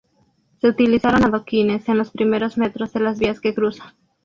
[0.59, 3.93] Se utilizaron adoquines en los primeros metros de las vías que cruza.